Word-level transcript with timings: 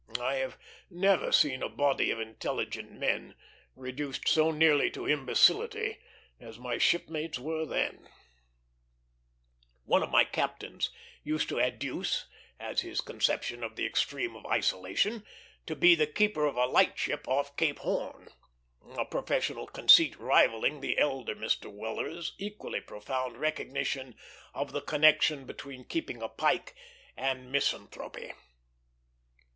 I 0.19 0.37
have 0.37 0.57
never 0.89 1.31
seen 1.31 1.61
a 1.61 1.69
body 1.69 2.09
of 2.09 2.19
intelligent 2.19 2.91
men 2.91 3.35
reduced 3.75 4.27
so 4.27 4.49
nearly 4.49 4.89
to 4.89 5.07
imbecility 5.07 5.99
as 6.39 6.57
my 6.57 6.79
shipmates 6.79 7.37
then 7.37 7.45
were. 7.45 7.91
One 9.85 10.01
of 10.01 10.09
my 10.09 10.23
captains 10.25 10.89
used 11.23 11.47
to 11.49 11.59
adduce, 11.59 12.25
as 12.59 12.81
his 12.81 12.99
conception 12.99 13.63
of 13.63 13.75
the 13.75 13.85
extreme 13.85 14.35
of 14.35 14.43
isolation, 14.47 15.23
to 15.67 15.75
be 15.75 15.93
the 15.93 16.07
keeper 16.07 16.47
of 16.47 16.55
a 16.57 16.65
lightship 16.65 17.27
off 17.27 17.55
Cape 17.55 17.77
Horn; 17.77 18.29
a 18.97 19.05
professional 19.05 19.67
conceit 19.67 20.15
rivalling 20.17 20.81
the 20.81 20.97
elder 20.97 21.35
Mr. 21.35 21.71
Weller's 21.71 22.33
equally 22.39 22.81
profound 22.81 23.37
recognition 23.37 24.15
of 24.55 24.71
the 24.71 24.81
connection 24.81 25.45
between 25.45 25.83
keeping 25.83 26.23
a 26.23 26.27
pike 26.27 26.73
and 27.15 27.51
misanthropy. 27.51 28.31